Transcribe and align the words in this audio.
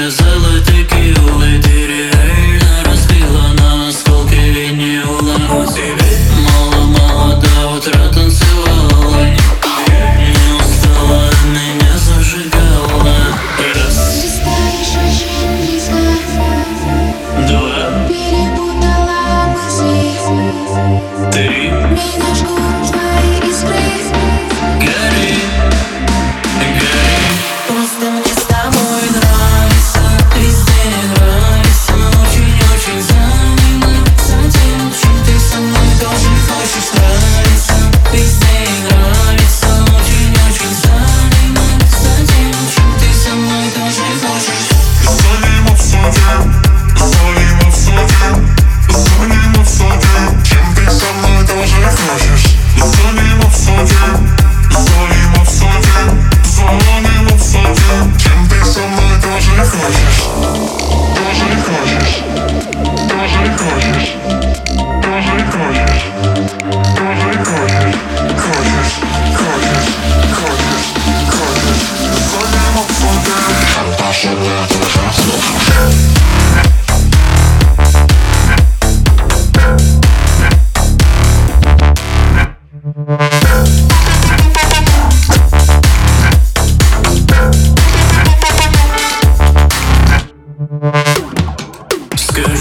Cause 0.00 0.18
I 0.22 0.29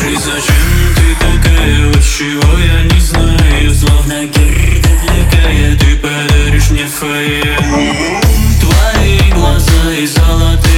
И 0.09 0.15
зачем 0.15 0.95
ты 0.95 1.15
такая, 1.19 1.87
вот 1.87 2.03
чего 2.03 2.57
я 2.57 2.83
не 2.83 2.99
знаю 2.99 3.75
Словно 3.75 4.25
гирда 4.25 5.77
ты 5.79 5.95
подаришь 5.97 6.71
мне 6.71 6.87
фае 6.87 7.59
Твои 8.59 9.31
глаза 9.31 9.93
и 9.93 10.07
золотые 10.07 10.68